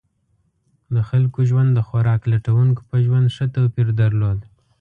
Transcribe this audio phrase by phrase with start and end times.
[0.93, 4.39] د خلکو ژوند د خوراک لټونکو په ژوند ښه توپیر درلود.